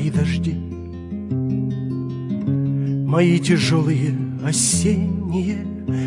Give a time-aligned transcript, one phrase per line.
[0.00, 0.54] мои дожди,
[3.06, 5.58] мои тяжелые осенние,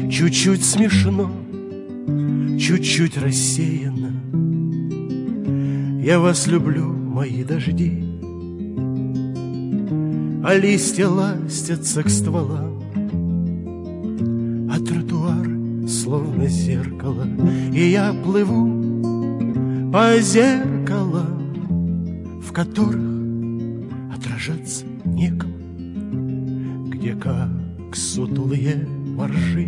[0.09, 1.29] чуть-чуть смешно,
[2.59, 4.09] чуть-чуть рассеяно.
[6.01, 8.03] Я вас люблю, мои дожди,
[10.43, 12.81] а листья ластятся к стволам,
[14.71, 15.47] а тротуар
[15.87, 17.27] словно зеркало,
[17.71, 23.12] и я плыву по зеркалам, в которых
[24.43, 25.53] отражаться некому,
[26.89, 27.49] где как
[27.93, 29.67] сутулые моржи.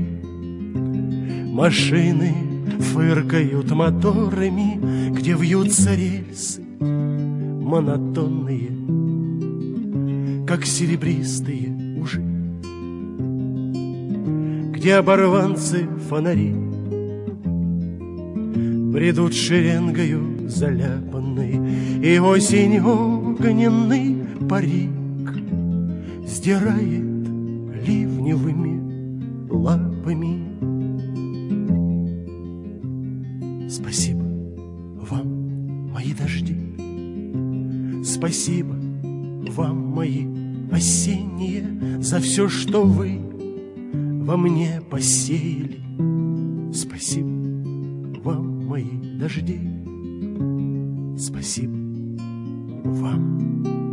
[1.51, 2.33] Машины
[2.79, 8.71] фыркают моторами, где вьются рельсы монотонные,
[10.45, 12.21] как серебристые ужи,
[14.73, 16.53] где оборванцы фонари
[18.91, 21.59] бредут шеренгою заляпанной,
[22.03, 24.14] и осень огненный
[24.47, 24.91] парик
[26.25, 27.03] сдирает
[27.87, 30.45] ливневыми лапами.
[33.69, 34.23] Спасибо
[35.09, 36.55] вам, мои дожди,
[38.03, 38.75] Спасибо
[39.51, 40.25] вам, мои
[40.71, 43.19] осенние, За все, что вы
[44.25, 45.81] во мне посеяли.
[46.73, 47.29] Спасибо
[48.23, 49.59] вам, мои дожди,
[51.17, 51.75] Спасибо
[52.83, 53.84] вам,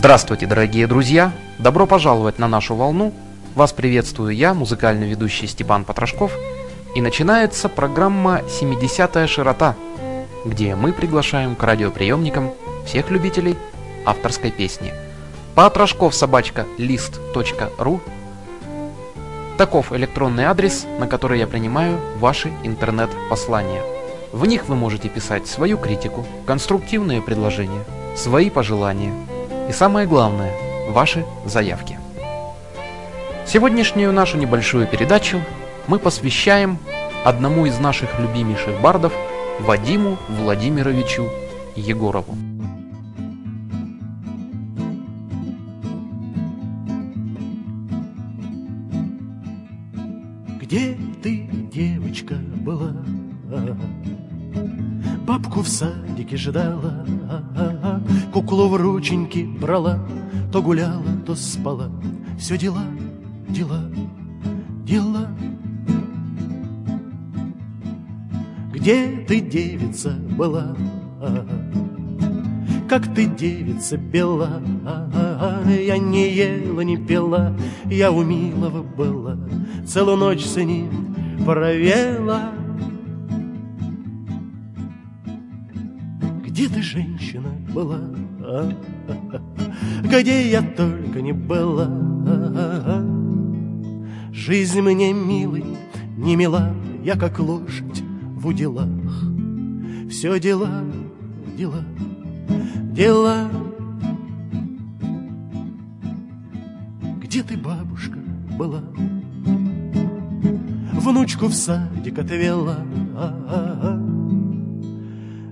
[0.00, 1.30] Здравствуйте, дорогие друзья!
[1.58, 3.12] Добро пожаловать на нашу волну.
[3.54, 6.32] Вас приветствую я, музыкальный ведущий Степан Потрошков.
[6.94, 9.76] И начинается программа «70-я широта»,
[10.46, 12.50] где мы приглашаем к радиоприемникам
[12.86, 13.58] всех любителей
[14.06, 14.94] авторской песни.
[15.54, 18.00] Потрошков собачка лист.ру
[19.58, 23.82] Таков электронный адрес, на который я принимаю ваши интернет-послания.
[24.32, 27.84] В них вы можете писать свою критику, конструктивные предложения,
[28.16, 29.12] свои пожелания
[29.70, 30.52] и самое главное,
[30.88, 31.96] ваши заявки.
[33.46, 35.40] Сегодняшнюю нашу небольшую передачу
[35.86, 36.76] мы посвящаем
[37.24, 39.12] одному из наших любимейших бардов
[39.60, 41.28] Вадиму Владимировичу
[41.76, 42.34] Егорову.
[50.60, 52.90] Где ты, девочка, была?
[55.28, 57.04] Бабку в садике ждала,
[58.50, 60.00] куклу в рученьки брала,
[60.52, 61.88] то гуляла, то спала.
[62.36, 62.82] Все дела,
[63.48, 63.88] дела,
[64.84, 65.28] дела.
[68.72, 70.76] Где ты, девица, была?
[72.88, 74.60] Как ты, девица, бела,
[75.68, 79.38] я не ела, не пела, я у милого была,
[79.86, 81.14] целую ночь с ним
[81.46, 82.50] провела.
[86.44, 88.00] Где ты, женщина, была?
[90.04, 91.88] Где я только не была?
[94.32, 95.64] Жизнь мне, милый,
[96.16, 96.74] не мила,
[97.04, 98.02] я как лошадь
[98.36, 98.88] в уделах.
[100.10, 100.84] Все дела,
[101.56, 101.84] дела,
[102.92, 103.48] дела.
[107.22, 108.18] Где ты, бабушка,
[108.58, 108.82] была?
[110.92, 112.78] Внучку в садик отвела,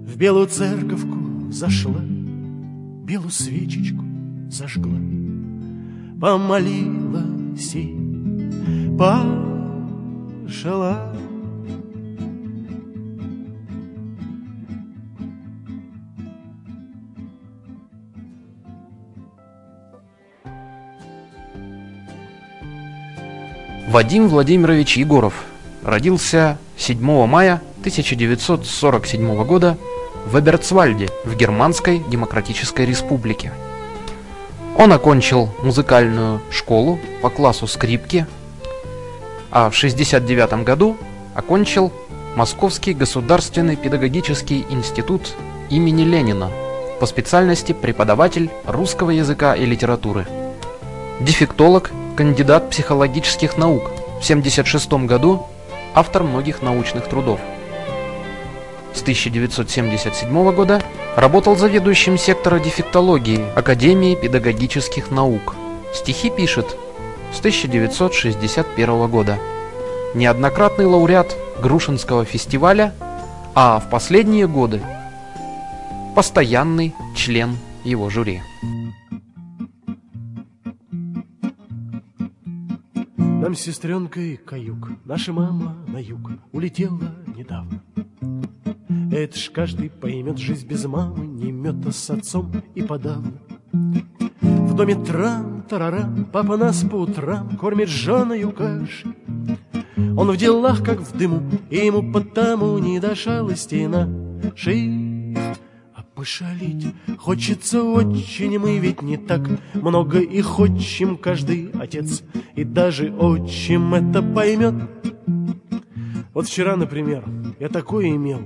[0.05, 2.01] в белую церковку зашла,
[3.09, 4.05] белую свечечку
[4.51, 4.99] зажгла,
[6.21, 7.97] помолилась и
[8.99, 9.49] пошла.
[23.89, 25.47] Вадим Владимирович Егоров
[25.83, 29.79] родился 7 мая 1947 года
[30.29, 33.51] в Эберцвальде в Германской Демократической Республике.
[34.77, 38.27] Он окончил музыкальную школу по классу скрипки,
[39.51, 40.97] а в 1969 году
[41.35, 41.93] окончил
[42.37, 45.33] Московский государственный педагогический институт
[45.71, 46.51] имени Ленина
[47.01, 50.27] по специальности преподаватель русского языка и литературы.
[51.21, 53.85] Дефектолог, кандидат психологических наук.
[54.21, 55.47] В 1976 году
[55.95, 57.41] автор многих научных трудов.
[58.99, 60.83] С 1977 года
[61.15, 65.55] работал заведующим сектора дефектологии Академии педагогических наук.
[65.95, 66.77] Стихи пишет
[67.33, 69.39] с 1961 года.
[70.17, 72.93] Неоднократный лауреат Грушинского фестиваля,
[73.55, 74.83] а в последние годы
[76.17, 78.43] постоянный член его жюри.
[83.17, 87.81] Нам с сестренкой каюк, наша мама на юг улетела недавно.
[89.13, 93.35] Это ж каждый поймет, жизнь без мамы не мета с отцом и подавно.
[94.41, 99.15] В доме трам, тарарам, папа нас по утрам кормит женою кашей.
[100.17, 105.37] Он в делах, как в дыму, и ему потому не до шалости нашей.
[105.95, 106.87] А пошалить
[107.19, 109.43] хочется очень, мы ведь не так
[109.75, 112.23] много и хочем каждый отец,
[112.55, 114.75] и даже отчим это поймет.
[116.35, 117.25] Вот вчера, например,
[117.59, 118.41] я такое имел,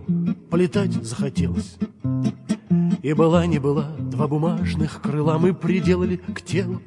[0.51, 1.77] полетать захотелось.
[3.03, 6.81] И была не была, два бумажных крыла мы приделали к телу.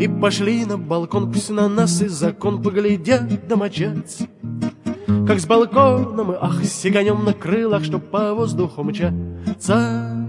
[0.00, 4.28] И пошли на балкон, пусть на нас и закон поглядят домочадцы.
[5.26, 10.26] Как с балкона мы, ах, сиганем на крылах, чтоб по воздуху мчаться.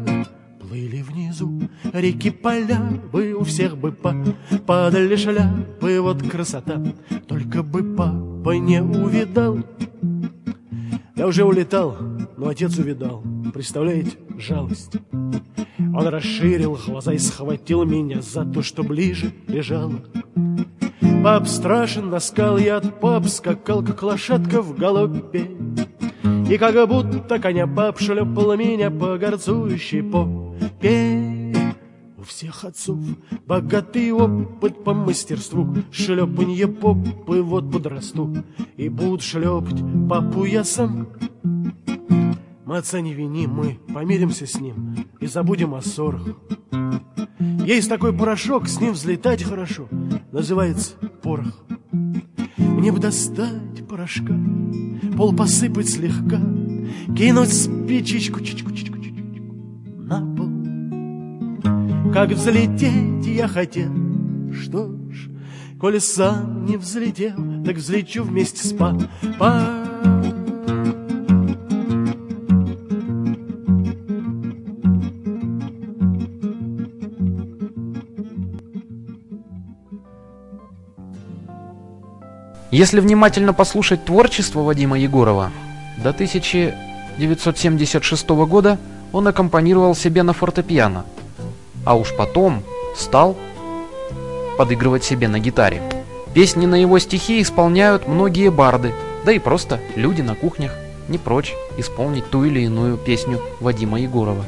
[0.60, 2.80] Плыли внизу реки поля,
[3.12, 4.14] бы у всех бы по
[4.66, 6.82] падали шляпы, вот красота.
[7.28, 7.84] Только бы
[8.48, 9.60] папа не увидал.
[11.18, 11.98] Я уже улетал,
[12.38, 13.22] но отец увидал.
[13.54, 14.94] Представляете, жалость.
[15.80, 20.02] Он расширил глаза и схватил меня за то, что ближе лежало.
[21.24, 25.50] Пап страшен, наскал я от пап, скакал, как лошадка в галопе.
[26.50, 31.37] И как будто коня пап шлепал меня по горцующей попе.
[32.28, 33.00] Всех отцов.
[33.48, 38.44] Богатый опыт по мастерству Шлепанье попы вот подрасту.
[38.76, 41.08] И будут шлепать папу я сам.
[42.66, 46.28] Мы отца не виним, мы помиримся с ним и забудем о ссорах.
[47.66, 49.88] Есть такой порошок, с ним взлетать хорошо,
[50.34, 51.64] называется порох.
[52.58, 54.38] Мне бы достать порошка,
[55.16, 56.42] пол посыпать слегка,
[57.18, 58.87] кинуть спичечку чичку, чичку,
[62.14, 63.92] Как взлететь я хотел,
[64.54, 65.30] что ж,
[65.80, 69.08] коли сам не взлетел, так взлечу вместе с папой.
[82.72, 85.52] Если внимательно послушать творчество Вадима Егорова,
[86.04, 88.78] до 1976 года
[89.12, 91.06] он аккомпанировал себе на фортепиано,
[91.88, 92.64] а уж потом
[92.96, 93.38] стал
[94.58, 95.82] подыгрывать себе на гитаре.
[96.34, 98.94] Песни на его стихи исполняют многие барды,
[99.24, 100.76] да и просто люди на кухнях
[101.08, 104.44] не прочь исполнить ту или иную песню Вадима Егорова.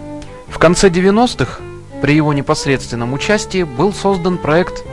[0.49, 1.61] В конце 90-х
[2.01, 4.83] при его непосредственном участии был создан проект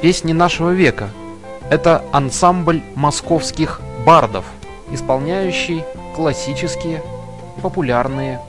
[0.00, 1.08] «Песни нашего века»,
[1.68, 4.44] это ансамбль московских бардов,
[4.92, 5.82] исполняющий
[6.14, 7.02] классические,
[7.60, 8.40] популярные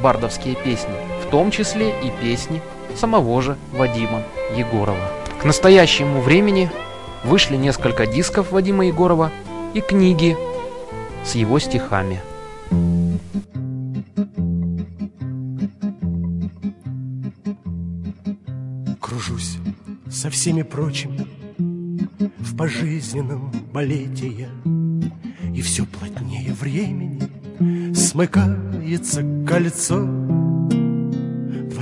[0.00, 0.94] бардовские песни,
[1.26, 2.62] в том числе и песни
[2.96, 4.22] самого же Вадима
[4.56, 5.10] Егорова.
[5.40, 6.70] К настоящему времени
[7.24, 9.30] вышли несколько дисков Вадима Егорова
[9.74, 10.36] и книги
[11.24, 12.20] с его стихами.
[19.00, 19.58] Кружусь
[20.10, 21.26] со всеми прочими
[22.38, 24.48] в пожизненном балете я,
[25.54, 27.20] И все плотнее времени
[27.94, 30.23] смыкается кольцо.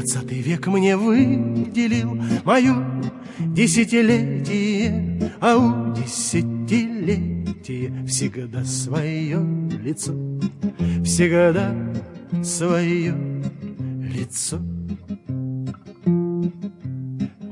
[0.02, 2.74] Двадцатый век мне выделил мое
[3.38, 9.38] десятилетие, А у десятилетия всегда свое
[9.80, 10.12] лицо,
[11.04, 11.72] Всегда
[12.42, 13.14] свое
[14.12, 14.58] лицо.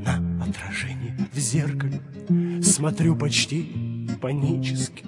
[0.05, 2.01] На отражение в зеркале
[2.65, 5.05] Смотрю почти панически,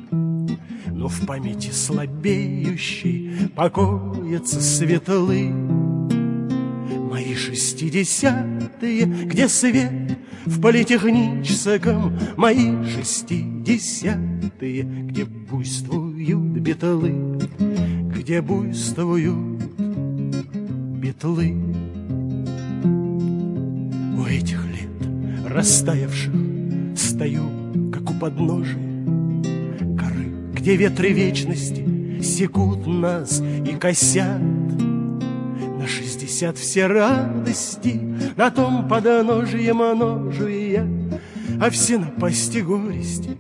[0.87, 5.72] но в памяти слабеющей покоятся светлы.
[7.23, 17.38] Мои шестидесятые, где свет в политехническом, Мои шестидесятые, где буйствуют биталы,
[18.12, 19.62] Где буйствуют
[20.99, 21.55] битлы.
[24.19, 24.91] У этих лет
[25.47, 26.35] растаявших
[26.97, 27.45] стою,
[27.93, 29.05] как у подножия
[29.81, 34.52] горы, где ветры вечности секут нас и косят.
[36.23, 38.00] Шестьдесят все радости
[38.37, 40.87] на том подножье множу я,
[41.61, 43.31] а все напасти горести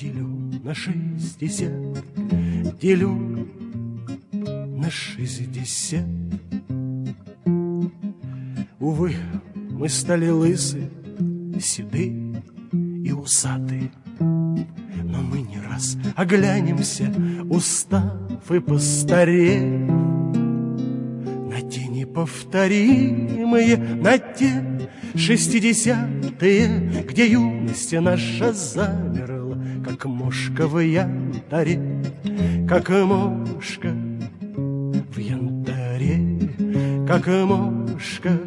[0.00, 0.26] делю
[0.64, 1.70] на шестьдесят,
[2.80, 3.46] делю
[4.32, 6.04] на шестьдесят.
[8.80, 9.14] Увы,
[9.70, 10.90] мы стали лысы,
[11.60, 12.42] седые,
[13.04, 13.92] и усатые.
[14.18, 17.14] Но мы не раз оглянемся,
[17.48, 20.11] устав и постарев,
[22.12, 24.62] неповторимые на те
[25.14, 31.80] шестидесятые, где юность наша замерла, как мошка в янтаре,
[32.68, 36.50] как мошка в янтаре,
[37.06, 38.38] как мошка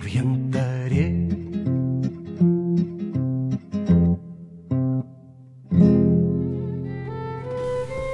[0.00, 1.30] в янтаре.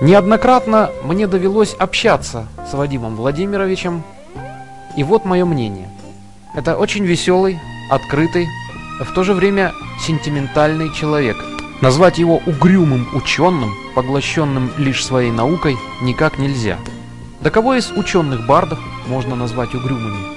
[0.00, 4.02] Неоднократно мне довелось общаться с Вадимом Владимировичем,
[4.97, 5.88] и вот мое мнение.
[6.54, 7.59] Это очень веселый,
[7.90, 8.49] открытый,
[9.00, 11.37] в то же время сентиментальный человек.
[11.80, 16.76] Назвать его угрюмым ученым, поглощенным лишь своей наукой, никак нельзя.
[17.40, 20.37] Да кого из ученых-бардов можно назвать угрюмыми?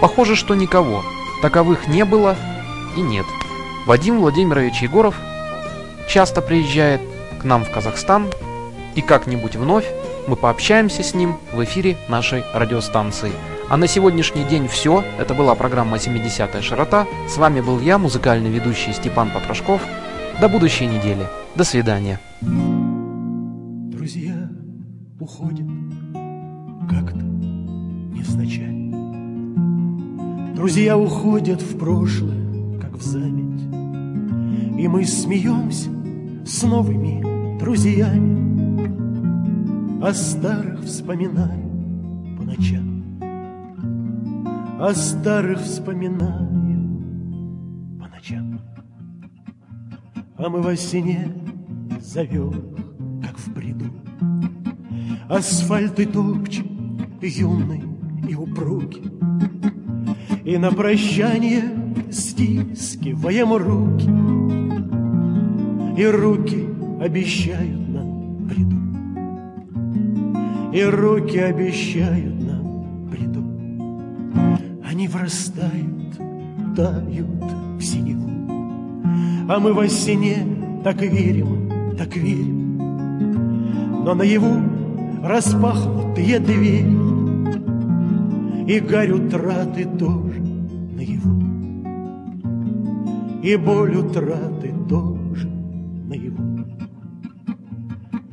[0.00, 1.02] Похоже, что никого.
[1.40, 2.36] Таковых не было
[2.96, 3.24] и нет.
[3.86, 5.14] Вадим Владимирович Егоров
[6.08, 7.00] часто приезжает
[7.40, 8.26] к нам в Казахстан
[8.94, 9.86] и как-нибудь вновь
[10.26, 13.32] мы пообщаемся с ним в эфире нашей радиостанции.
[13.68, 15.02] А на сегодняшний день все.
[15.18, 17.04] Это была программа «70-я широта».
[17.28, 19.82] С вами был я, музыкальный ведущий Степан Потрошков.
[20.40, 21.26] До будущей недели.
[21.56, 22.20] До свидания.
[23.90, 24.48] Друзья
[25.18, 25.66] уходят
[26.88, 28.72] как-то незначай.
[30.54, 33.62] Друзья уходят в прошлое, как в заметь.
[34.78, 35.90] И мы смеемся
[36.46, 38.46] с новыми друзьями
[40.00, 42.95] о старых вспоминаем по ночам,
[44.78, 47.00] О старых вспоминаем
[47.98, 48.60] по ночам.
[50.36, 51.32] А мы во сне
[52.00, 52.76] зовем,
[53.22, 53.86] как в бреду,
[55.28, 57.82] Асфальты топчем, юный
[58.28, 59.10] и упругий,
[60.44, 61.64] И на прощание
[62.12, 64.10] стискиваем руки,
[65.98, 66.68] И руки
[67.00, 68.76] обещают нам приду
[70.76, 72.35] и руки обещают.
[74.96, 76.16] Они врастают,
[76.74, 77.44] тают
[77.78, 78.30] в синеву,
[79.46, 80.38] а мы во сне
[80.82, 82.78] так верим, так верим.
[84.06, 84.58] Но наяву
[85.22, 86.86] распахнутые двери,
[88.66, 91.42] и горь утраты тоже наяву,
[93.42, 95.50] и боль утраты тоже
[96.08, 96.64] наяву.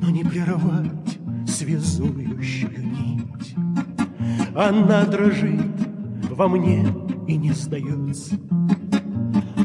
[0.02, 3.54] Но не прервать связующую нить.
[4.56, 5.83] Она дрожит
[6.34, 6.86] во мне
[7.28, 8.36] и не сдается.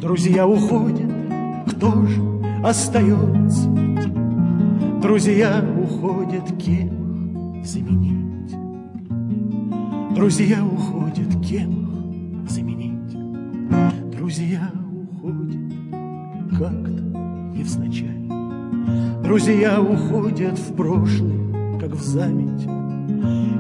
[0.01, 1.11] Друзья уходят,
[1.67, 2.23] кто же
[2.63, 3.69] остается?
[5.01, 8.55] Друзья уходят, кем заменить?
[10.15, 13.17] Друзья уходят, кем заменить?
[14.13, 15.73] Друзья уходят
[16.51, 17.03] как-то
[17.55, 18.29] невзначай.
[19.23, 22.65] Друзья уходят в прошлое, как в заметь,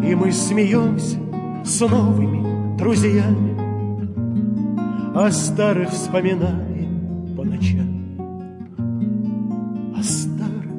[0.04, 1.18] И мы смеемся
[1.64, 3.58] с новыми друзьями,
[5.14, 8.16] О старых вспоминаем по ночам,
[9.96, 10.72] О старых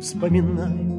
[0.00, 0.93] вспоминаем.